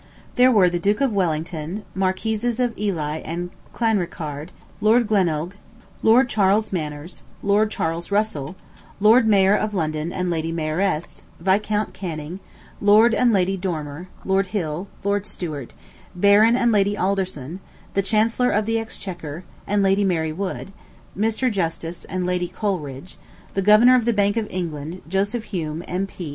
[0.33, 4.49] There were the Duke of Wellington, Marquises of Ely and Clanricarde,
[4.81, 5.55] Lord Glenelg,
[6.01, 8.55] Lord Charles Manners, Lord Charles Russell,
[8.99, 12.39] Lord Mayor of London and Lady Mayoress, Viscount Canning,
[12.81, 15.75] Lord and Lady Dormer, Lord Hill, Lord Stuart,
[16.15, 17.59] Baron and Lady Alderson,
[17.93, 20.71] the Chancellor of the Exchequer, and Lady Mary Wood;
[21.15, 21.51] Mr.
[21.51, 23.17] Justice and Lady Coleridge,
[23.53, 26.13] the Governor of the Bank of England, Joseph Hume, M.P.